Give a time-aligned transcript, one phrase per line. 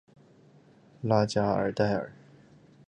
[1.01, 2.11] 拉加尔代尔。